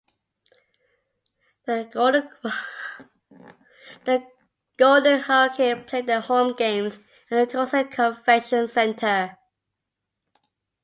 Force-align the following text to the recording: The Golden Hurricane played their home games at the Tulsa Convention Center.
The 1.67 1.83
Golden 4.77 5.19
Hurricane 5.19 5.83
played 5.83 6.07
their 6.07 6.21
home 6.21 6.55
games 6.55 6.97
at 7.29 7.29
the 7.29 7.45
Tulsa 7.45 7.83
Convention 7.85 8.67
Center. 8.67 9.37